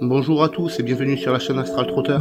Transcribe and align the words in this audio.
Bonjour 0.00 0.44
à 0.44 0.48
tous 0.48 0.78
et 0.78 0.84
bienvenue 0.84 1.18
sur 1.18 1.32
la 1.32 1.40
chaîne 1.40 1.58
Astral 1.58 1.88
Trotter. 1.88 2.18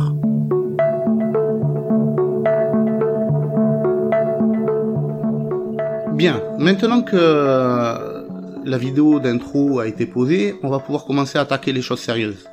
Bien, 6.15 6.41
maintenant 6.57 7.03
que 7.03 8.25
la 8.65 8.77
vidéo 8.79 9.19
d'intro 9.19 9.79
a 9.79 9.87
été 9.87 10.07
posée, 10.07 10.55
on 10.63 10.69
va 10.69 10.79
pouvoir 10.79 11.05
commencer 11.05 11.37
à 11.37 11.41
attaquer 11.41 11.71
les 11.71 11.83
choses 11.83 11.99
sérieuses. 11.99 12.49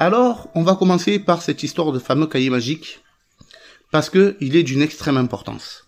Alors, 0.00 0.48
on 0.56 0.64
va 0.64 0.74
commencer 0.74 1.20
par 1.20 1.40
cette 1.40 1.62
histoire 1.62 1.92
de 1.92 2.00
fameux 2.00 2.26
cahier 2.26 2.50
magique, 2.50 3.04
parce 3.92 4.10
que 4.10 4.36
il 4.40 4.56
est 4.56 4.64
d'une 4.64 4.82
extrême 4.82 5.16
importance. 5.16 5.86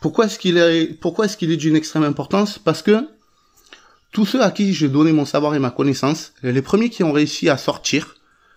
Pourquoi 0.00 0.26
est-ce 0.26 0.38
qu'il 0.38 0.56
est, 0.56 0.98
pourquoi 0.98 1.26
est-ce 1.26 1.36
qu'il 1.36 1.52
est 1.52 1.58
d'une 1.58 1.76
extrême 1.76 2.04
importance? 2.04 2.58
Parce 2.58 2.80
que 2.80 3.06
tous 4.14 4.24
ceux 4.24 4.42
à 4.42 4.52
qui 4.52 4.72
j'ai 4.72 4.88
donné 4.88 5.12
mon 5.12 5.24
savoir 5.24 5.56
et 5.56 5.58
ma 5.58 5.72
connaissance, 5.72 6.32
les 6.44 6.62
premiers 6.62 6.88
qui 6.88 7.02
ont 7.02 7.10
réussi 7.10 7.50
à 7.50 7.56
sortir, 7.56 8.14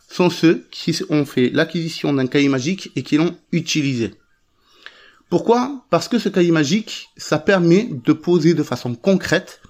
sont 0.08 0.30
ceux 0.30 0.68
qui 0.70 0.96
ont 1.10 1.26
fait 1.26 1.50
l'acquisition 1.50 2.14
d'un 2.14 2.28
cahier 2.28 2.48
magique 2.48 2.92
et 2.96 3.02
qui 3.02 3.18
l'ont 3.18 3.36
utilisé. 3.52 4.14
Pourquoi? 5.30 5.84
Parce 5.90 6.08
que 6.08 6.20
ce 6.20 6.30
cahier 6.30 6.52
magique, 6.52 7.10
ça 7.18 7.40
permet 7.40 7.90
de 7.92 8.14
poser 8.14 8.54
de 8.54 8.62
façon 8.62 8.94
concrète 8.94 9.62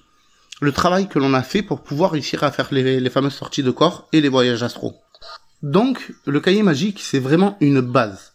le 0.60 0.73
travail 0.73 1.08
que 1.08 1.20
l'on 1.20 1.34
a 1.34 1.41
fait 1.41 1.63
pour 1.63 1.82
pouvoir 1.82 2.12
réussir 2.12 2.44
à 2.44 2.52
faire 2.52 2.68
les, 2.72 3.10
fameuses 3.10 3.35
sorties 3.35 3.63
de 3.63 3.72
corps 3.72 4.10
et 4.12 4.20
les 4.20 4.30
voyages 4.30 4.63
astro. 4.63 4.94
Donc, 5.63 6.13
le 6.26 6.41
cahier 6.41 6.63
magique, 6.63 6.99
c'est 7.02 7.20
vraiment 7.20 7.55
une 7.62 7.80
base. 7.80 8.34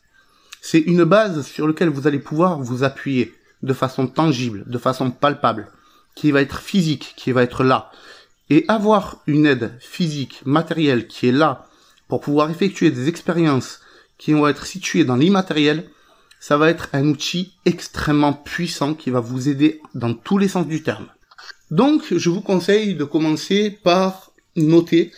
C'est 0.62 0.80
une 0.80 1.04
base 1.04 1.46
sur 1.46 1.68
laquelle 1.68 1.90
vous 1.90 2.06
allez 2.06 2.18
pouvoir 2.18 2.60
vous 2.60 2.82
appuyer 2.82 3.34
de 3.62 3.74
façon 3.74 4.06
tangible, 4.06 4.64
de 4.66 4.78
façon 4.78 5.10
palpable, 5.10 5.70
qui 6.14 6.30
va 6.30 6.42
être 6.42 6.60
physique, 6.60 7.14
qui 7.16 7.32
va 7.32 7.42
être 7.42 7.64
là. 7.64 7.90
Et 8.50 8.64
avoir 8.68 9.22
une 9.26 9.46
aide 9.46 9.72
physique, 9.80 10.42
matérielle, 10.44 11.06
qui 11.06 11.28
est 11.28 11.32
là 11.32 11.66
pour 12.08 12.20
pouvoir 12.20 12.50
effectuer 12.50 12.90
des 12.90 13.08
expériences 13.08 13.80
qui 14.18 14.32
vont 14.32 14.46
être 14.46 14.66
situées 14.66 15.04
dans 15.04 15.16
l'immatériel, 15.16 15.88
ça 16.38 16.56
va 16.56 16.70
être 16.70 16.88
un 16.92 17.06
outil 17.06 17.52
extrêmement 17.64 18.32
puissant 18.32 18.94
qui 18.94 19.10
va 19.10 19.20
vous 19.20 19.48
aider 19.48 19.80
dans 19.94 20.12
tous 20.12 20.38
les 20.38 20.48
sens 20.48 20.66
du 20.66 20.82
terme. 20.82 21.08
Donc, 21.70 22.02
je 22.10 22.28
vous 22.28 22.42
conseille 22.42 22.94
de 22.94 23.04
commencer 23.04 23.70
par 23.70 24.32
noter 24.56 25.12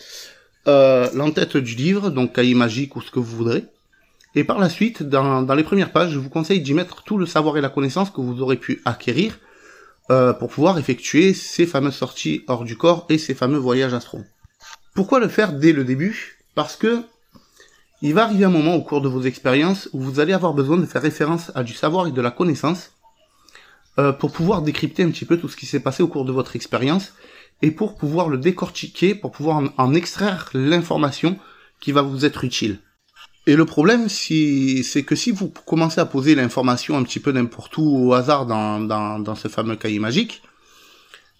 euh, 0.67 1.09
l'entête 1.13 1.57
du 1.57 1.75
livre, 1.75 2.09
donc 2.09 2.33
cahier 2.33 2.55
magique 2.55 2.95
ou 2.95 3.01
ce 3.01 3.11
que 3.11 3.19
vous 3.19 3.35
voudrez. 3.37 3.65
Et 4.35 4.43
par 4.43 4.59
la 4.59 4.69
suite, 4.69 5.03
dans, 5.03 5.41
dans 5.41 5.55
les 5.55 5.63
premières 5.63 5.91
pages, 5.91 6.11
je 6.11 6.19
vous 6.19 6.29
conseille 6.29 6.61
d'y 6.61 6.73
mettre 6.73 7.03
tout 7.03 7.17
le 7.17 7.25
savoir 7.25 7.57
et 7.57 7.61
la 7.61 7.69
connaissance 7.69 8.09
que 8.09 8.21
vous 8.21 8.41
aurez 8.41 8.57
pu 8.57 8.81
acquérir 8.85 9.37
euh, 10.11 10.33
pour 10.33 10.49
pouvoir 10.49 10.77
effectuer 10.77 11.33
ces 11.33 11.65
fameuses 11.65 11.95
sorties 11.95 12.43
hors 12.47 12.63
du 12.63 12.77
corps 12.77 13.05
et 13.09 13.17
ces 13.17 13.33
fameux 13.33 13.57
voyages 13.57 13.93
astro. 13.93 14.21
Pourquoi 14.93 15.19
le 15.19 15.27
faire 15.27 15.53
dès 15.53 15.73
le 15.73 15.83
début? 15.83 16.37
Parce 16.53 16.75
que 16.75 17.03
il 18.01 18.13
va 18.13 18.25
arriver 18.25 18.45
un 18.45 18.49
moment 18.49 18.75
au 18.75 18.81
cours 18.81 19.01
de 19.01 19.07
vos 19.07 19.23
expériences 19.23 19.89
où 19.93 19.99
vous 19.99 20.19
allez 20.19 20.33
avoir 20.33 20.53
besoin 20.53 20.77
de 20.77 20.85
faire 20.85 21.01
référence 21.01 21.51
à 21.55 21.63
du 21.63 21.73
savoir 21.73 22.07
et 22.07 22.11
de 22.11 22.21
la 22.21 22.29
connaissance 22.29 22.91
euh, 23.97 24.11
pour 24.11 24.31
pouvoir 24.31 24.61
décrypter 24.61 25.03
un 25.03 25.09
petit 25.09 25.25
peu 25.25 25.37
tout 25.37 25.47
ce 25.47 25.55
qui 25.55 25.65
s'est 25.65 25.79
passé 25.79 26.03
au 26.03 26.07
cours 26.07 26.25
de 26.25 26.31
votre 26.31 26.55
expérience 26.55 27.13
et 27.61 27.71
pour 27.71 27.95
pouvoir 27.95 28.27
le 28.27 28.37
décortiquer, 28.37 29.15
pour 29.15 29.31
pouvoir 29.31 29.63
en, 29.77 29.93
extraire 29.93 30.49
l'information 30.53 31.39
qui 31.79 31.93
va 31.93 32.01
vous 32.01 32.25
être 32.25 32.43
utile. 32.43 32.79
Et 33.47 33.55
le 33.55 33.65
problème, 33.65 34.09
c'est 34.09 35.03
que 35.05 35.15
si 35.15 35.31
vous 35.31 35.49
commencez 35.65 35.99
à 36.01 36.05
poser 36.05 36.33
l'information 36.33 36.97
un 36.97 37.03
petit 37.03 37.19
peu 37.19 37.31
n'importe 37.31 37.77
où 37.77 38.07
au 38.07 38.13
hasard 38.13 38.45
dans 38.45 39.35
ce 39.35 39.47
fameux 39.47 39.75
cahier 39.75 39.99
magique, 39.99 40.41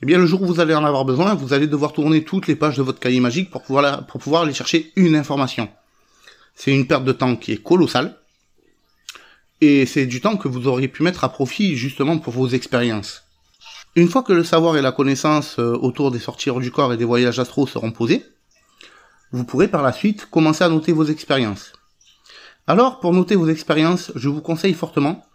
eh 0.01 0.05
bien 0.05 0.17
le 0.17 0.25
jour 0.25 0.41
où 0.41 0.45
vous 0.45 0.59
allez 0.59 0.75
en 0.75 0.83
avoir 0.83 1.05
besoin, 1.05 1.33
vous 1.33 1.53
allez 1.53 1.67
devoir 1.67 1.93
tourner 1.93 2.23
toutes 2.23 2.47
les 2.47 2.55
pages 2.55 2.77
de 2.77 2.83
votre 2.83 2.99
cahier 2.99 3.19
magique 3.19 3.49
pour 3.49 3.63
pouvoir, 3.63 4.05
pour 4.05 4.19
pouvoir 4.19 4.43
aller 4.43 4.53
chercher 4.53 4.91
une 4.95 5.15
information. 5.15 5.69
C'est 6.53 6.71
une 6.71 6.85
perte 6.85 7.05
de 7.05 7.11
temps 7.11 7.35
qui 7.35 7.53
est 7.53 7.63
colossale. 7.63 8.17
Et 9.61 9.85
c'est 9.85 10.05
du 10.05 10.21
temps 10.21 10.35
que 10.35 10.47
vous 10.47 10.67
auriez 10.67 10.89
pu 10.89 11.01
mettre 11.01 11.23
à 11.23 11.29
profit 11.29 11.75
justement 11.75 12.19
pour 12.19 12.33
vos 12.33 12.47
expériences. 12.49 13.23
Une 13.95 14.09
fois 14.09 14.21
que 14.21 14.33
le 14.33 14.43
savoir 14.43 14.75
et 14.75 14.81
la 14.81 14.91
connaissance 14.91 15.57
euh, 15.59 15.77
autour 15.81 16.11
des 16.11 16.19
sorties 16.19 16.49
hors 16.49 16.59
du 16.59 16.69
corps 16.69 16.91
et 16.91 16.97
des 16.97 17.05
voyages 17.05 17.39
astro 17.39 17.65
seront 17.65 17.91
posés, 17.91 18.25
vous 19.31 19.45
pourrez 19.45 19.69
par 19.69 19.81
la 19.81 19.93
suite 19.93 20.27
commencer 20.29 20.65
à 20.65 20.69
noter 20.69 20.91
vos 20.91 21.05
expériences. 21.05 21.71
Alors, 22.67 22.99
pour 22.99 23.13
noter 23.13 23.35
vos 23.35 23.47
expériences, 23.47 24.11
je 24.15 24.29
vous 24.29 24.41
conseille 24.41 24.73
fortement 24.73 25.25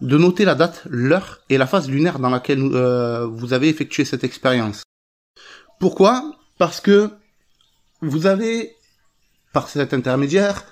de 0.00 0.16
noter 0.16 0.44
la 0.44 0.54
date, 0.54 0.82
l'heure 0.88 1.40
et 1.50 1.58
la 1.58 1.66
phase 1.66 1.90
lunaire 1.90 2.18
dans 2.18 2.30
laquelle 2.30 2.62
euh, 2.62 3.26
vous 3.26 3.52
avez 3.52 3.68
effectué 3.68 4.04
cette 4.04 4.24
expérience. 4.24 4.82
Pourquoi? 5.80 6.36
Parce 6.56 6.80
que 6.80 7.10
vous 8.00 8.26
avez 8.26 8.76
par 9.52 9.68
cet 9.68 9.94
intermédiaire, 9.94 10.64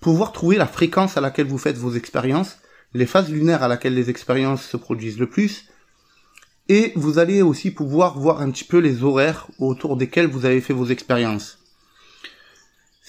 pouvoir 0.00 0.32
trouver 0.32 0.56
la 0.56 0.66
fréquence 0.66 1.16
à 1.16 1.20
laquelle 1.20 1.46
vous 1.46 1.58
faites 1.58 1.76
vos 1.76 1.94
expériences, 1.94 2.58
les 2.94 3.06
phases 3.06 3.30
lunaires 3.30 3.62
à 3.62 3.68
laquelle 3.68 3.94
les 3.94 4.10
expériences 4.10 4.64
se 4.64 4.76
produisent 4.76 5.18
le 5.18 5.28
plus, 5.28 5.66
et 6.68 6.92
vous 6.96 7.18
allez 7.18 7.42
aussi 7.42 7.70
pouvoir 7.70 8.18
voir 8.18 8.40
un 8.40 8.50
petit 8.50 8.64
peu 8.64 8.78
les 8.78 9.02
horaires 9.04 9.46
autour 9.58 9.96
desquels 9.96 10.28
vous 10.28 10.44
avez 10.44 10.60
fait 10.60 10.72
vos 10.72 10.86
expériences. 10.86 11.58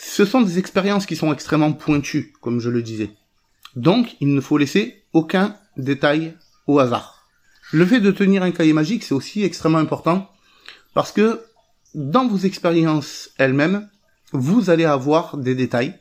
Ce 0.05 0.25
sont 0.25 0.41
des 0.41 0.59
expériences 0.59 1.05
qui 1.05 1.15
sont 1.15 1.33
extrêmement 1.33 1.71
pointues, 1.71 2.33
comme 2.41 2.59
je 2.59 2.69
le 2.69 2.83
disais. 2.83 3.11
Donc, 3.75 4.15
il 4.19 4.33
ne 4.33 4.41
faut 4.41 4.57
laisser 4.57 5.01
aucun 5.13 5.55
détail 5.77 6.35
au 6.67 6.77
hasard. 6.79 7.27
Le 7.71 7.85
fait 7.85 8.01
de 8.01 8.11
tenir 8.11 8.43
un 8.43 8.51
cahier 8.51 8.73
magique, 8.73 9.03
c'est 9.03 9.15
aussi 9.15 9.43
extrêmement 9.43 9.79
important, 9.79 10.29
parce 10.93 11.11
que 11.11 11.41
dans 11.95 12.27
vos 12.27 12.37
expériences 12.37 13.31
elles-mêmes, 13.37 13.89
vous 14.33 14.69
allez 14.69 14.85
avoir 14.85 15.37
des 15.37 15.55
détails 15.55 15.97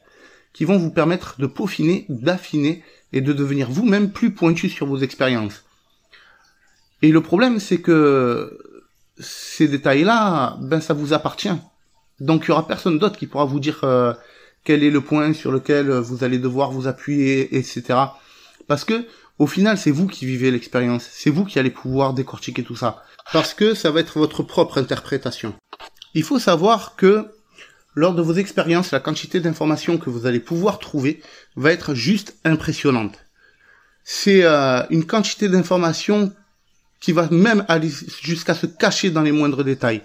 qui 0.53 0.65
vont 0.65 0.79
vous 0.79 0.91
permettre 0.91 1.41
de 1.41 1.47
peaufiner, 1.47 2.05
d'affiner 2.09 2.83
et 3.13 3.21
de 3.21 3.33
devenir 3.33 3.71
vous-même 3.71 4.11
plus 4.11 4.35
pointu 4.35 4.69
sur 4.69 4.87
vos 4.87 4.99
expériences. 4.99 5.65
Et 7.01 7.13
le 7.13 7.23
problème, 7.23 7.61
c'est 7.61 7.81
que 7.81 8.59
ces 9.19 9.69
détails-là, 9.69 10.59
ben 10.61 10.81
ça 10.81 10.93
vous 10.93 11.15
appartient. 11.15 11.57
Donc 12.23 12.45
il 12.45 12.49
y 12.49 12.51
aura 12.53 12.67
personne 12.67 12.99
d'autre 12.99 13.19
qui 13.19 13.27
pourra 13.27 13.45
vous 13.45 13.59
dire 13.59 13.81
euh, 13.83 14.15
quel 14.65 14.85
est 14.85 14.91
le 14.91 15.01
point 15.01 15.33
sur 15.33 15.51
lequel 15.51 15.91
vous 15.91 16.23
allez 16.23 16.39
devoir 16.39 16.71
vous 16.71 16.87
appuyer, 16.87 17.57
etc. 17.57 17.99
Parce 18.69 18.85
que 18.85 19.07
au 19.39 19.49
final, 19.49 19.77
c'est 19.77 19.91
vous 19.91 20.07
qui 20.07 20.25
vivez 20.25 20.53
l'expérience, 20.53 21.09
c'est 21.11 21.31
vous 21.31 21.45
qui 21.45 21.59
allez 21.59 21.71
pouvoir 21.71 22.15
décortiquer 22.15 22.63
tout 22.63 22.77
ça. 22.77 23.03
Parce 23.33 23.55
que 23.55 23.75
ça 23.75 23.91
va 23.91 23.99
être 23.99 24.19
votre 24.19 24.45
propre 24.45 24.79
interprétation. 24.79 25.53
Il 26.15 26.23
faut 26.23 26.39
savoir 26.39 26.95
que 26.95 27.27
lors 27.97 28.15
de 28.15 28.23
vos 28.23 28.35
expériences, 28.35 28.93
la 28.93 29.01
quantité 29.01 29.41
d'informations 29.41 29.99
que 29.99 30.11
vous 30.11 30.27
allez 30.27 30.39
pouvoir 30.39 30.79
trouver 30.79 31.21
va 31.57 31.73
être 31.73 31.93
juste 31.95 32.37
impressionnante. 32.45 33.19
C'est 34.05 34.45
euh, 34.45 34.83
une 34.91 35.07
quantité 35.07 35.49
d'informations 35.49 36.33
qui 37.01 37.11
va 37.11 37.29
même 37.31 37.65
aller 37.67 37.91
jusqu'à 38.23 38.55
se 38.55 38.67
cacher 38.67 39.11
dans 39.11 39.23
les 39.23 39.33
moindres 39.33 39.65
détails. 39.65 40.03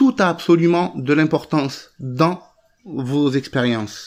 Tout 0.00 0.16
a 0.18 0.30
absolument 0.30 0.94
de 0.96 1.12
l'importance 1.12 1.90
dans 2.00 2.42
vos 2.86 3.32
expériences. 3.32 4.06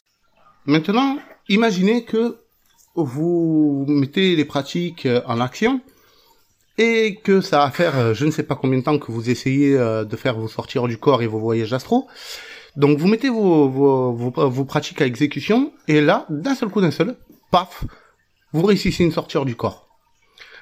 Maintenant, 0.66 1.20
imaginez 1.50 2.04
que 2.04 2.40
vous 2.96 3.86
mettez 3.88 4.36
les 4.36 4.44
pratiques 4.44 5.06
euh, 5.06 5.22
en 5.28 5.40
action 5.40 5.82
et 6.80 7.20
que 7.24 7.42
ça 7.42 7.60
va 7.60 7.70
faire 7.70 7.96
euh, 7.96 8.16
je 8.16 8.26
ne 8.26 8.32
sais 8.32 8.42
pas 8.42 8.56
combien 8.56 8.80
de 8.80 8.84
temps 8.84 8.98
que 8.98 9.12
vous 9.12 9.30
essayez 9.30 9.78
de 9.78 10.16
faire 10.16 10.36
vos 10.36 10.48
sorties 10.48 10.80
hors 10.80 10.88
du 10.88 10.98
corps 10.98 11.22
et 11.22 11.28
vos 11.28 11.38
voyages 11.38 11.74
astro 11.74 12.08
donc 12.76 12.98
vous 12.98 13.08
mettez 13.08 13.30
vos, 13.30 14.66
pratiques 14.68 15.00
à 15.00 15.06
exécution, 15.06 15.74
et 15.88 16.02
là, 16.02 16.26
d'un 16.32 16.56
seul 16.56 16.70
coup 16.70 16.82
d'un 16.82 16.90
seul, 16.90 17.18
paf, 17.52 17.86
vous 18.52 18.64
réussissez 18.64 19.04
une 19.04 19.12
sortie 19.12 19.38
du 19.46 19.56
corps. 19.56 19.88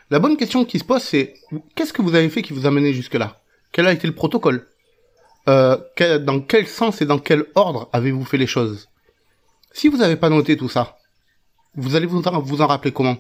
La 0.10 0.20
bonne 0.20 0.36
question 0.36 0.66
qui 0.66 0.78
se 0.78 0.84
pose, 0.84 1.04
c'est 1.04 1.36
qu'est-ce 1.76 1.94
que 1.94 2.02
vous 2.02 2.16
avez 2.16 2.28
fait 2.28 2.42
qui 2.42 2.52
vous 2.52 2.66
a 2.66 2.72
mené 2.72 2.92
jusque-là? 2.92 3.42
Quel 3.72 3.88
a 3.88 3.94
été 3.94 4.08
le 4.08 4.14
protocole? 4.14 4.68
Euh, 5.48 5.78
Dans 6.20 6.40
quel 6.40 6.68
sens 6.68 7.02
et 7.02 7.06
dans 7.06 7.20
quel 7.20 7.46
ordre 7.56 7.90
avez-vous 7.94 8.26
fait 8.26 8.38
les 8.38 8.48
choses? 8.48 8.90
Si 9.72 9.88
vous 9.88 9.98
n'avez 9.98 10.16
pas 10.16 10.30
noté 10.30 10.58
tout 10.58 10.70
ça, 10.70 10.98
vous 11.76 11.96
allez 11.96 12.06
vous 12.06 12.22
en, 12.28 12.40
vous 12.40 12.62
en 12.62 12.68
rappeler 12.68 12.92
comment? 12.92 13.18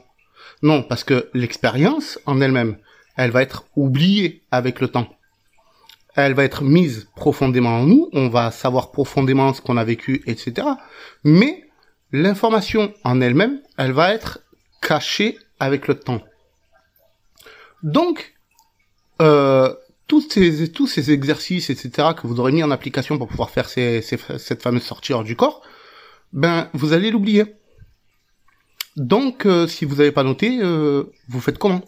Non, 0.62 0.84
parce 0.84 1.04
que 1.04 1.30
l'expérience 1.34 2.19
en 2.25 2.42
elle-même, 2.42 2.78
elle 3.18 3.31
va 3.31 3.42
être 3.42 3.66
oubliée 3.75 4.44
avec 4.51 4.81
le 4.81 4.88
temps 4.88 5.10
elle 6.16 6.34
va 6.34 6.44
être 6.44 6.63
mise 6.63 7.07
profondément 7.16 7.80
en 7.80 7.86
nous, 7.86 8.10
on 8.13 8.28
va 8.28 8.51
savoir 8.51 8.92
profondément 8.92 9.54
ce 9.54 9.62
qu'on 9.62 9.78
a 9.78 9.84
vécu, 9.84 10.22
etc. 10.28 10.68
Mais 11.24 11.63
l'information 12.12 12.94
en 13.04 13.22
elle-même, 13.22 13.62
elle 13.78 13.94
va 13.94 14.13
être 14.13 14.40
cachée 14.81 15.38
avec 15.60 15.88
le 15.88 15.96
temps. 15.96 16.22
Donc, 17.84 18.34
euh, 19.22 19.74
tous, 20.12 20.28
ces, 20.30 20.69
tous 20.69 20.88
ces 20.88 21.12
exercices, 21.12 21.69
etc., 21.69 22.10
que 22.18 22.28
vous 22.28 22.42
aurez 22.42 22.52
mis 22.52 22.63
en 22.63 22.69
application 22.69 23.18
pour 23.18 23.30
pouvoir 23.30 23.50
faire 23.50 23.69
ces, 23.69 24.02
cette 24.02 24.62
fameuse 24.62 24.84
sortie 24.84 25.13
hors 25.13 25.24
du 25.24 25.38
corps, 25.38 25.62
ben, 26.34 26.69
vous 26.74 26.92
allez 26.92 27.12
l'oublier. 27.12 27.46
Donc, 28.98 29.46
euh, 29.46 29.68
si 29.68 29.86
vous 29.86 29.96
n'avez 29.96 30.12
pas 30.12 30.24
noté, 30.24 30.60
euh, 30.62 31.06
vous 31.30 31.40
faites 31.40 31.58
comment? 31.58 31.81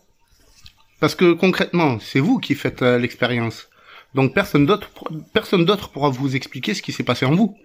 Parce 1.01 1.15
que 1.15 1.33
concrètement, 1.33 1.99
c'est 1.99 2.21
vous 2.21 2.39
qui 2.39 2.55
faites 2.55 2.81
l'expérience. 2.81 3.67
Donc 4.13 4.33
personne 4.33 4.65
d'autre, 4.65 4.89
personne 5.33 5.65
d'autre 5.65 5.89
pourra 5.89 6.09
vous 6.09 6.37
expliquer 6.37 6.73
ce 6.73 6.81
qui 6.81 6.93
s'est 6.93 7.03
passé 7.03 7.25
en 7.25 7.35
vous. 7.35 7.57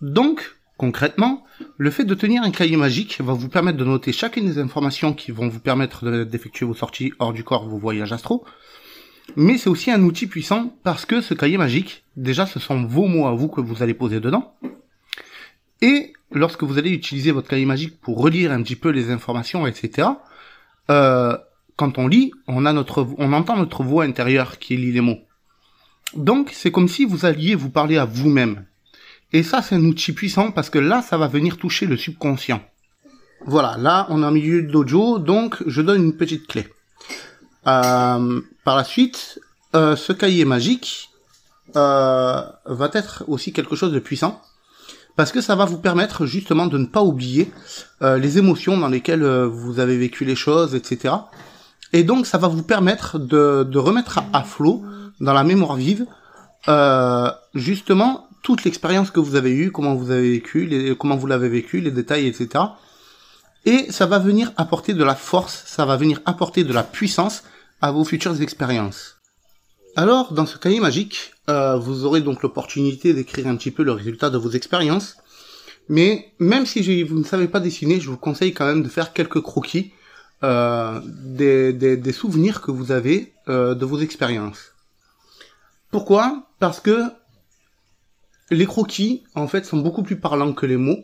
Donc, 0.00 0.56
concrètement, 0.76 1.44
le 1.76 1.92
fait 1.92 2.04
de 2.04 2.16
tenir 2.16 2.42
un 2.42 2.50
cahier 2.50 2.76
magique 2.76 3.20
va 3.20 3.34
vous 3.34 3.48
permettre 3.48 3.78
de 3.78 3.84
noter 3.84 4.10
chacune 4.12 4.46
des 4.46 4.58
informations 4.58 5.12
qui 5.12 5.30
vont 5.30 5.48
vous 5.48 5.60
permettre 5.60 6.24
d'effectuer 6.24 6.66
vos 6.66 6.74
sorties 6.74 7.12
hors 7.20 7.32
du 7.32 7.44
corps, 7.44 7.68
vos 7.68 7.78
voyages 7.78 8.12
astro. 8.12 8.44
Mais 9.36 9.58
c'est 9.58 9.70
aussi 9.70 9.90
un 9.90 10.02
outil 10.02 10.26
puissant 10.26 10.74
parce 10.82 11.06
que 11.06 11.20
ce 11.20 11.34
cahier 11.34 11.58
magique, 11.58 12.04
déjà 12.16 12.46
ce 12.46 12.58
sont 12.58 12.84
vos 12.84 13.06
mots 13.06 13.26
à 13.26 13.32
vous 13.32 13.48
que 13.48 13.60
vous 13.60 13.82
allez 13.82 13.94
poser 13.94 14.20
dedans. 14.20 14.54
Et 15.82 16.12
lorsque 16.32 16.62
vous 16.62 16.78
allez 16.78 16.90
utiliser 16.90 17.30
votre 17.30 17.48
cahier 17.48 17.66
magique 17.66 18.00
pour 18.00 18.20
relire 18.20 18.52
un 18.52 18.62
petit 18.62 18.76
peu 18.76 18.90
les 18.90 19.10
informations, 19.10 19.66
etc., 19.66 20.08
euh, 20.90 21.36
quand 21.76 21.98
on 21.98 22.08
lit, 22.08 22.32
on 22.46 22.66
a 22.66 22.72
notre, 22.72 23.06
on 23.16 23.32
entend 23.32 23.56
notre 23.56 23.82
voix 23.82 24.04
intérieure 24.04 24.58
qui 24.58 24.76
lit 24.76 24.92
les 24.92 25.00
mots. 25.00 25.20
Donc, 26.14 26.50
c'est 26.52 26.70
comme 26.70 26.88
si 26.88 27.04
vous 27.04 27.24
alliez 27.24 27.54
vous 27.54 27.70
parler 27.70 27.96
à 27.96 28.04
vous-même. 28.04 28.66
Et 29.32 29.42
ça, 29.42 29.62
c'est 29.62 29.76
un 29.76 29.84
outil 29.84 30.12
puissant 30.12 30.50
parce 30.50 30.68
que 30.68 30.78
là, 30.78 31.02
ça 31.02 31.16
va 31.16 31.28
venir 31.28 31.56
toucher 31.56 31.86
le 31.86 31.96
subconscient. 31.96 32.60
Voilà, 33.46 33.76
là, 33.78 34.06
on 34.10 34.22
est 34.22 34.26
en 34.26 34.32
milieu 34.32 34.62
d'audio, 34.62 35.18
donc 35.18 35.56
je 35.66 35.80
donne 35.80 36.02
une 36.04 36.16
petite 36.16 36.46
clé. 36.46 36.66
Euh, 37.66 38.40
par 38.64 38.76
la 38.76 38.84
suite, 38.84 39.40
euh, 39.74 39.96
ce 39.96 40.12
cahier 40.12 40.44
magique 40.44 41.10
euh, 41.76 42.42
va 42.64 42.90
être 42.92 43.24
aussi 43.28 43.52
quelque 43.52 43.76
chose 43.76 43.92
de 43.92 43.98
puissant 43.98 44.40
parce 45.16 45.32
que 45.32 45.40
ça 45.40 45.54
va 45.54 45.66
vous 45.66 45.78
permettre 45.78 46.24
justement 46.24 46.66
de 46.66 46.78
ne 46.78 46.86
pas 46.86 47.02
oublier 47.02 47.52
les 48.00 48.38
émotions 48.38 48.78
dans 48.78 48.88
lesquelles 48.88 49.24
vous 49.24 49.78
avez 49.78 49.98
vécu 49.98 50.24
les 50.24 50.36
choses, 50.36 50.74
etc. 50.74 51.14
Et 51.92 52.04
donc, 52.04 52.26
ça 52.26 52.38
va 52.38 52.48
vous 52.48 52.62
permettre 52.62 53.18
de, 53.18 53.78
remettre 53.78 54.20
à, 54.32 54.42
flot, 54.42 54.82
dans 55.20 55.32
la 55.32 55.44
mémoire 55.44 55.74
vive, 55.74 56.06
euh, 56.68 57.30
justement, 57.54 58.28
toute 58.42 58.64
l'expérience 58.64 59.10
que 59.10 59.20
vous 59.20 59.34
avez 59.34 59.50
eue, 59.50 59.72
comment 59.72 59.94
vous 59.94 60.10
avez 60.10 60.30
vécu, 60.30 60.94
comment 60.98 61.16
vous 61.16 61.26
l'avez 61.26 61.48
vécu, 61.48 61.80
les 61.80 61.90
détails, 61.90 62.26
etc. 62.26 62.64
Et 63.66 63.90
ça 63.90 64.06
va 64.06 64.18
venir 64.18 64.52
apporter 64.56 64.94
de 64.94 65.04
la 65.04 65.14
force, 65.14 65.64
ça 65.66 65.84
va 65.84 65.96
venir 65.96 66.20
apporter 66.24 66.64
de 66.64 66.72
la 66.72 66.82
puissance 66.82 67.42
à 67.82 67.92
vos 67.92 68.04
futures 68.04 68.40
expériences. 68.40 69.16
Alors, 69.96 70.32
dans 70.32 70.46
ce 70.46 70.56
cahier 70.56 70.80
magique, 70.80 71.32
euh, 71.48 71.76
vous 71.76 72.04
aurez 72.04 72.20
donc 72.20 72.42
l'opportunité 72.42 73.12
d'écrire 73.12 73.48
un 73.48 73.56
petit 73.56 73.70
peu 73.70 73.82
le 73.82 73.92
résultat 73.92 74.30
de 74.30 74.38
vos 74.38 74.50
expériences. 74.50 75.16
Mais 75.88 76.32
même 76.38 76.66
si 76.66 77.02
vous 77.02 77.18
ne 77.18 77.24
savez 77.24 77.48
pas 77.48 77.60
dessiner, 77.60 78.00
je 78.00 78.08
vous 78.08 78.16
conseille 78.16 78.54
quand 78.54 78.66
même 78.66 78.82
de 78.82 78.88
faire 78.88 79.12
quelques 79.12 79.40
croquis 79.40 79.92
euh, 80.42 81.00
des, 81.04 82.12
souvenirs 82.12 82.62
que 82.62 82.70
vous 82.70 82.92
avez 82.92 83.34
euh, 83.48 83.74
de 83.74 83.84
vos 83.84 83.98
expériences. 83.98 84.72
Pourquoi? 85.90 86.46
Parce 86.60 86.80
que 86.80 87.02
les 88.50 88.66
croquis, 88.66 89.24
en 89.34 89.48
fait, 89.48 89.66
sont 89.66 89.78
beaucoup 89.78 90.02
plus 90.02 90.18
parlants 90.18 90.52
que 90.52 90.66
les 90.66 90.76
mots, 90.76 91.02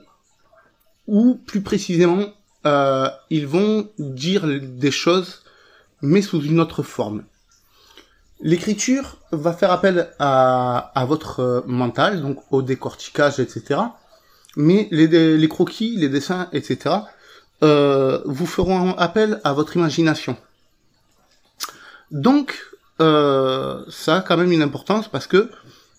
ou 1.06 1.35
plus 1.35 1.62
précisément, 1.62 2.32
euh, 2.66 3.08
ils 3.30 3.46
vont 3.46 3.88
dire 3.98 4.44
des 4.46 4.90
choses, 4.90 5.44
mais 6.02 6.20
sous 6.20 6.42
une 6.42 6.58
autre 6.58 6.82
forme. 6.82 7.22
L'écriture 8.40 9.18
va 9.30 9.52
faire 9.52 9.70
appel 9.70 10.10
à, 10.18 11.04
votre 11.06 11.62
mental, 11.66 12.20
donc 12.20 12.42
au 12.50 12.62
décortiquage, 12.62 13.38
etc. 13.38 13.80
Mais 14.56 14.88
les, 14.90 15.38
les 15.38 15.48
croquis, 15.48 15.96
les 15.96 16.08
dessins, 16.08 16.48
etc., 16.52 16.96
euh, 17.62 18.20
vous 18.26 18.46
feront 18.46 18.94
appel 18.98 19.40
à 19.44 19.52
votre 19.52 19.76
imagination. 19.76 20.36
Donc, 22.10 22.58
euh, 23.00 23.84
ça 23.88 24.16
a 24.16 24.20
quand 24.20 24.36
même 24.36 24.52
une 24.52 24.62
importance 24.62 25.08
parce 25.08 25.26
que 25.26 25.50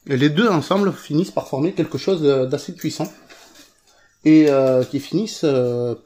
les 0.05 0.29
deux 0.29 0.49
ensemble 0.49 0.91
finissent 0.91 1.31
par 1.31 1.47
former 1.47 1.73
quelque 1.73 1.97
chose 1.97 2.21
d'assez 2.21 2.73
puissant 2.75 3.11
et 4.27 4.50
euh, 4.50 4.83
qui 4.83 5.00
finissent 5.00 5.45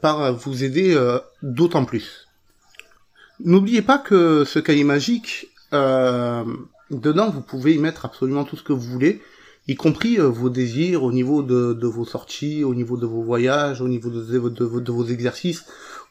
par 0.00 0.34
vous 0.34 0.64
aider 0.64 0.96
d'autant 1.42 1.84
plus. 1.84 2.28
N'oubliez 3.40 3.82
pas 3.82 3.98
que 3.98 4.44
ce 4.44 4.58
cahier 4.58 4.84
magique, 4.84 5.48
dedans 5.72 7.30
vous 7.30 7.40
pouvez 7.40 7.74
y 7.74 7.78
mettre 7.78 8.04
absolument 8.04 8.44
tout 8.44 8.56
ce 8.56 8.62
que 8.62 8.72
vous 8.72 8.90
voulez 8.90 9.20
y 9.68 9.76
compris 9.76 10.18
euh, 10.18 10.28
vos 10.28 10.50
désirs 10.50 11.02
au 11.02 11.12
niveau 11.12 11.42
de, 11.42 11.86
vos 11.86 12.04
sorties, 12.04 12.64
au 12.64 12.74
niveau 12.74 12.96
de 12.96 13.06
vos 13.06 13.22
voyages, 13.22 13.80
au 13.80 13.88
niveau 13.88 14.10
de, 14.10 14.90
vos 14.92 15.04
exercices, 15.06 15.64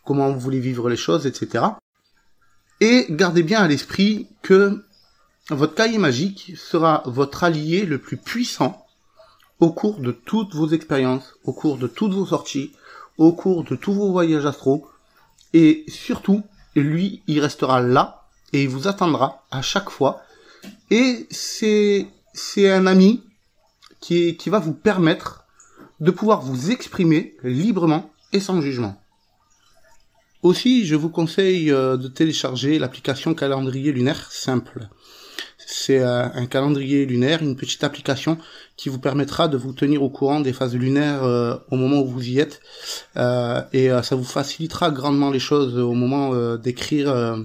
comment 0.05 0.31
vous 0.31 0.39
voulez 0.39 0.59
vivre 0.59 0.89
les 0.89 0.95
choses, 0.95 1.25
etc. 1.27 1.65
Et 2.79 3.05
gardez 3.09 3.43
bien 3.43 3.59
à 3.59 3.67
l'esprit 3.67 4.27
que 4.41 4.83
votre 5.49 5.75
cahier 5.75 5.97
magique 5.97 6.53
sera 6.55 7.03
votre 7.05 7.43
allié 7.43 7.85
le 7.85 7.97
plus 7.97 8.17
puissant 8.17 8.80
au 9.61 9.71
cours 9.71 9.99
de 9.99 10.11
toutes 10.11 10.55
vos 10.55 10.69
expériences, 10.69 11.35
au 11.45 11.53
cours 11.53 11.77
de 11.77 11.87
toutes 11.87 12.13
vos 12.13 12.25
sorties, 12.25 12.73
au 13.17 13.31
cours 13.31 13.63
de 13.63 13.75
tous 13.75 13.93
vos 13.93 14.11
voyages 14.11 14.45
astro, 14.45 14.87
et 15.53 15.85
surtout, 15.87 16.43
lui, 16.75 17.21
il 17.27 17.39
restera 17.39 17.79
là 17.79 18.23
et 18.53 18.63
il 18.63 18.69
vous 18.69 18.87
attendra 18.87 19.45
à 19.51 19.61
chaque 19.61 19.89
fois. 19.89 20.21
Et 20.89 21.27
c'est 21.29 22.07
c'est 22.33 22.71
un 22.71 22.87
ami 22.87 23.23
qui, 23.99 24.35
qui 24.35 24.49
va 24.49 24.59
vous 24.59 24.73
permettre 24.73 25.45
de 25.99 26.11
pouvoir 26.11 26.41
vous 26.41 26.71
exprimer 26.71 27.35
librement 27.43 28.09
et 28.33 28.39
sans 28.39 28.61
jugement. 28.61 28.99
Aussi, 30.41 30.85
je 30.87 30.95
vous 30.95 31.09
conseille 31.09 31.71
euh, 31.71 31.97
de 31.97 32.07
télécharger 32.07 32.79
l'application 32.79 33.35
calendrier 33.35 33.91
lunaire 33.91 34.31
simple. 34.31 34.89
C'est 35.73 36.01
euh, 36.01 36.25
un 36.33 36.47
calendrier 36.47 37.05
lunaire, 37.05 37.41
une 37.41 37.55
petite 37.55 37.85
application 37.85 38.37
qui 38.75 38.89
vous 38.89 38.99
permettra 38.99 39.47
de 39.47 39.55
vous 39.55 39.71
tenir 39.71 40.03
au 40.03 40.09
courant 40.09 40.41
des 40.41 40.51
phases 40.51 40.75
lunaires 40.75 41.23
euh, 41.23 41.55
au 41.69 41.77
moment 41.77 42.01
où 42.01 42.07
vous 42.07 42.27
y 42.27 42.39
êtes. 42.39 42.59
et 43.15 43.89
ça 44.03 44.15
vous 44.15 44.25
facilitera 44.25 44.91
grandement 44.91 45.29
les 45.29 45.39
choses 45.39 45.77
au 45.77 45.93
moment 45.93 46.35
d'écrire 46.57 47.37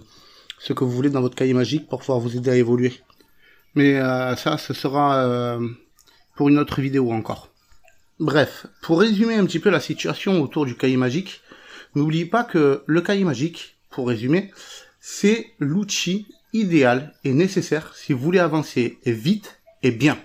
ce 0.59 0.73
que 0.73 0.83
vous 0.83 0.91
voulez 0.91 1.11
dans 1.11 1.21
votre 1.21 1.37
cahier 1.37 1.55
magique 1.55 1.89
pour 1.89 2.01
pouvoir 2.01 2.19
vous 2.19 2.37
aider 2.37 2.51
à 2.51 2.57
évoluer. 2.57 2.95
Mais 3.77 4.01
ça, 4.37 4.59
ce 4.59 4.75
sera 4.75 5.59
pour 6.35 6.49
une 6.49 6.59
autre 6.59 6.81
vidéo 6.81 7.13
encore. 7.13 7.49
Bref, 8.19 8.67
pour 8.83 9.01
résumer 9.01 9.37
un 9.37 9.47
petit 9.47 9.61
peu 9.61 9.71
la 9.71 9.81
situation 9.81 10.43
autour 10.43 10.67
du 10.67 10.77
cahier 10.77 10.97
magique, 10.97 11.43
n'oubliez 11.95 12.27
pas 12.27 12.43
que 12.43 12.83
le 12.87 13.01
cahier 13.03 13.25
magique, 13.25 13.77
pour 13.91 14.09
résumer, 14.09 14.51
c'est 15.01 15.47
l'outil 15.61 16.27
idéal 16.53 17.15
et 17.25 17.33
nécessaire 17.33 17.93
si 17.95 18.13
vous 18.13 18.19
voulez 18.19 18.39
avancer 18.39 18.99
vite 19.05 19.61
et 19.83 19.91
bien. 19.91 20.19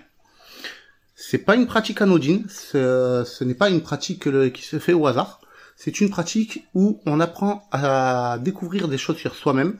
C'est 1.14 1.38
pas 1.38 1.54
une 1.54 1.66
pratique 1.66 2.02
anodine, 2.02 2.46
ce 2.48 3.44
n'est 3.44 3.54
pas 3.54 3.70
une 3.70 3.82
pratique 3.82 4.28
qui 4.52 4.62
se 4.62 4.78
fait 4.78 4.92
au 4.92 5.06
hasard. 5.06 5.40
C'est 5.76 6.00
une 6.00 6.10
pratique 6.10 6.66
où 6.74 7.00
on 7.06 7.20
apprend 7.20 7.68
à 7.72 8.38
découvrir 8.40 8.88
des 8.88 8.98
choses 8.98 9.16
sur 9.16 9.34
soi-même 9.34 9.78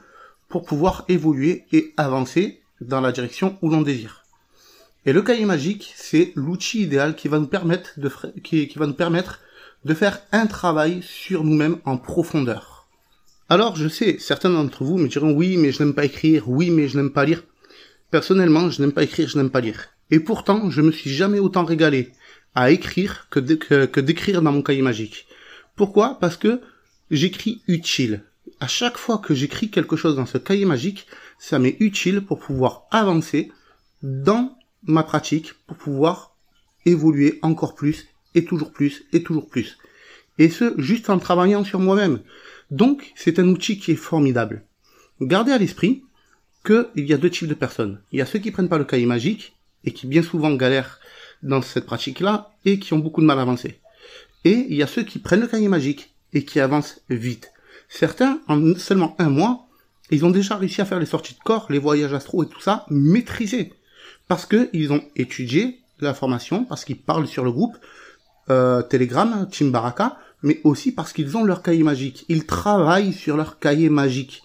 pour 0.49 0.65
pouvoir 0.65 1.05
évoluer 1.09 1.65
et 1.73 1.95
avancer 1.97 2.61
dans 2.81 3.01
la 3.01 3.13
direction 3.13 3.59
où 3.63 3.71
l'on 3.71 3.83
désire. 3.83 4.25
Et 5.05 5.13
le 5.13 5.23
cahier 5.23 5.45
magique, 5.45 5.93
c'est 5.97 6.33
l'outil 6.37 6.83
idéal 6.83 7.17
qui 7.17 7.29
va 7.29 7.39
nous 7.39 7.47
permettre 7.47 7.99
de, 7.99 8.11
qui 8.43 8.73
va 8.77 8.87
nous 8.87 8.95
permettre 8.95 9.41
de 9.85 9.95
faire 9.95 10.21
un 10.31 10.47
travail 10.47 11.03
sur 11.03 11.43
nous-mêmes 11.43 11.79
en 11.85 11.99
profondeur. 11.99 12.72
Alors, 13.53 13.77
je 13.77 13.87
sais, 13.87 14.17
certains 14.19 14.49
d'entre 14.49 14.83
vous 14.83 14.97
me 14.97 15.09
diront 15.09 15.35
oui, 15.35 15.59
mais 15.59 15.73
je 15.73 15.83
n'aime 15.83 15.93
pas 15.93 16.07
écrire, 16.07 16.49
oui, 16.49 16.71
mais 16.71 16.89
je 16.89 16.97
n'aime 16.97 17.13
pas 17.13 17.27
lire. 17.27 17.45
Personnellement, 18.11 18.71
je 18.71 18.81
n'aime 18.81 18.93
pas 18.93 19.03
écrire, 19.03 19.29
je 19.29 19.37
n'aime 19.37 19.51
pas 19.51 19.61
lire. 19.61 19.91
Et 20.11 20.21
pourtant, 20.21 20.71
je 20.71 20.81
me 20.81 20.91
suis 20.91 21.11
jamais 21.11 21.39
autant 21.39 21.67
régalé 21.67 22.13
à 22.55 22.71
écrire 22.71 23.27
que, 23.29 23.41
que 23.41 24.01
d'écrire 24.01 24.41
dans 24.41 24.53
mon 24.53 24.63
cahier 24.63 24.81
magique. 24.81 25.27
Pourquoi? 25.77 26.17
Parce 26.19 26.39
que 26.39 26.63
j'écris 27.11 27.61
utile. 27.69 28.25
À 28.59 28.69
chaque 28.69 28.97
fois 28.97 29.19
que 29.19 29.35
j'écris 29.35 29.69
quelque 29.69 29.97
chose 29.97 30.17
dans 30.17 30.25
ce 30.25 30.39
cahier 30.39 30.65
magique, 30.65 31.07
ça 31.39 31.59
m'est 31.59 31.77
utile 31.79 32.23
pour 32.23 32.39
pouvoir 32.39 32.85
avancer 32.91 33.53
dans 34.03 34.57
ma 34.85 35.03
pratique 35.03 35.53
pour 35.67 35.77
pouvoir 35.77 36.37
évoluer 36.87 37.39
encore 37.43 37.75
plus 37.75 38.07
et 38.35 38.47
toujours 38.47 38.73
plus 38.73 39.05
et 39.13 39.23
toujours 39.23 39.51
plus. 39.51 39.77
Et 40.39 40.49
ce, 40.49 40.73
juste 40.79 41.11
en 41.11 41.19
travaillant 41.19 41.65
sur 41.65 41.81
moi-même. 41.81 42.21
Donc, 42.73 43.13
c'est 43.15 43.39
un 43.39 43.47
outil 43.47 43.79
qui 43.79 43.93
est 43.93 43.97
formidable. 43.97 44.65
Gardez 45.21 45.53
à 45.53 45.59
l'esprit 45.59 46.03
qu'il 46.65 47.07
y 47.07 47.13
a 47.13 47.19
deux 47.19 47.31
types 47.31 47.47
de 47.47 47.55
personnes. 47.55 48.01
Il 48.11 48.19
y 48.19 48.23
a 48.23 48.27
ceux 48.27 48.41
qui 48.41 48.51
prennent 48.51 48.69
pas 48.69 48.79
le 48.79 48.85
cahier 48.85 49.07
magique 49.07 49.55
et 49.85 49.93
qui 49.93 50.09
bien 50.09 50.23
souvent 50.23 50.53
galèrent 50.55 50.99
dans 51.45 51.63
cette 51.63 51.87
pratique-là 51.87 52.51
et 52.65 52.79
qui 52.81 52.95
ont 52.95 52.99
beaucoup 52.99 53.21
de 53.21 53.27
mal 53.27 53.39
à 53.39 53.43
avancer. 53.43 53.79
Et 54.45 54.67
il 54.69 54.75
y 54.75 54.83
a 54.83 54.89
ceux 54.89 55.03
qui 55.03 55.21
prennent 55.21 55.43
le 55.43 55.47
cahier 55.47 55.69
magique 55.69 56.15
et 56.33 56.45
qui 56.45 56.59
avancent 56.59 57.03
vite. 57.09 57.53
Certains, 57.89 58.41
en 58.49 58.75
seulement 58.77 59.15
un 59.21 59.29
mois, 59.29 59.69
ils 60.11 60.25
ont 60.25 60.31
déjà 60.31 60.57
réussi 60.57 60.81
à 60.81 60.85
faire 60.85 60.99
les 60.99 61.07
sorties 61.07 61.35
de 61.35 61.41
corps, 61.45 61.67
les 61.71 61.79
voyages 61.79 62.15
astro 62.15 62.43
et 62.43 62.49
tout 62.49 62.61
ça, 62.61 62.87
maîtrisés 62.91 63.73
parce 64.29 64.47
qu'ils 64.47 64.93
ont 64.95 65.05
étudié 65.15 65.81
la 66.01 66.15
formation, 66.15 66.65
parce 66.65 66.87
qu'ils 66.87 66.99
parlent 66.99 67.27
sur 67.27 67.45
le 67.45 67.53
groupe 67.53 67.77
euh, 68.49 68.81
Telegram, 68.81 69.47
Team 69.51 69.71
Baraka, 69.71 70.17
mais 70.43 70.61
aussi 70.65 70.93
parce 70.93 71.13
qu'ils 71.13 71.37
ont 71.37 71.45
leur 71.45 71.63
cahier 71.63 71.83
magique. 71.83 72.25
Ils 72.29 72.47
travaillent 72.47 73.13
sur 73.13 73.37
leur 73.37 73.59
cahier 73.59 73.89
magique. 73.89 74.43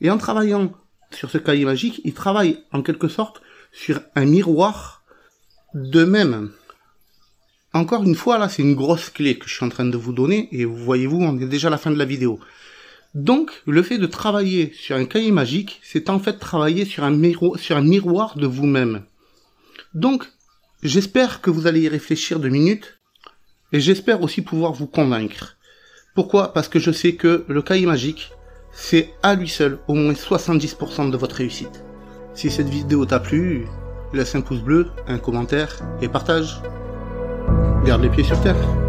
Et 0.00 0.10
en 0.10 0.18
travaillant 0.18 0.72
sur 1.10 1.30
ce 1.30 1.38
cahier 1.38 1.64
magique, 1.64 2.00
ils 2.04 2.14
travaillent 2.14 2.62
en 2.72 2.82
quelque 2.82 3.08
sorte 3.08 3.40
sur 3.72 4.00
un 4.14 4.24
miroir 4.24 5.02
de 5.74 6.04
même. 6.04 6.52
Encore 7.74 8.04
une 8.04 8.14
fois, 8.14 8.38
là, 8.38 8.48
c'est 8.48 8.62
une 8.62 8.74
grosse 8.74 9.10
clé 9.10 9.38
que 9.38 9.48
je 9.48 9.54
suis 9.54 9.64
en 9.64 9.68
train 9.68 9.84
de 9.84 9.96
vous 9.96 10.12
donner, 10.12 10.48
et 10.52 10.64
voyez-vous, 10.64 11.18
on 11.20 11.38
est 11.38 11.46
déjà 11.46 11.68
à 11.68 11.70
la 11.70 11.78
fin 11.78 11.90
de 11.90 11.98
la 11.98 12.04
vidéo. 12.04 12.40
Donc, 13.14 13.62
le 13.66 13.82
fait 13.82 13.98
de 13.98 14.06
travailler 14.06 14.72
sur 14.74 14.96
un 14.96 15.04
cahier 15.04 15.32
magique, 15.32 15.80
c'est 15.82 16.10
en 16.10 16.18
fait 16.18 16.34
travailler 16.34 16.84
sur 16.84 17.04
un, 17.04 17.14
sur 17.56 17.76
un 17.76 17.82
miroir 17.82 18.36
de 18.36 18.46
vous-même. 18.46 19.04
Donc, 19.94 20.24
j'espère 20.82 21.40
que 21.40 21.50
vous 21.50 21.66
allez 21.66 21.80
y 21.82 21.88
réfléchir 21.88 22.40
deux 22.40 22.48
minutes, 22.48 22.97
et 23.72 23.80
j'espère 23.80 24.22
aussi 24.22 24.42
pouvoir 24.42 24.72
vous 24.72 24.86
convaincre. 24.86 25.56
Pourquoi? 26.14 26.52
Parce 26.52 26.68
que 26.68 26.78
je 26.78 26.90
sais 26.90 27.14
que 27.14 27.44
le 27.48 27.62
cahier 27.62 27.86
magique, 27.86 28.32
c'est 28.72 29.10
à 29.22 29.34
lui 29.34 29.48
seul 29.48 29.78
au 29.88 29.94
moins 29.94 30.12
70% 30.12 31.10
de 31.10 31.16
votre 31.16 31.36
réussite. 31.36 31.84
Si 32.34 32.50
cette 32.50 32.68
vidéo 32.68 33.04
t'a 33.04 33.20
plu, 33.20 33.66
laisse 34.12 34.34
un 34.34 34.40
pouce 34.40 34.60
bleu, 34.60 34.88
un 35.06 35.18
commentaire 35.18 35.76
et 36.00 36.08
partage. 36.08 36.60
Garde 37.84 38.02
les 38.02 38.10
pieds 38.10 38.24
sur 38.24 38.40
terre. 38.40 38.87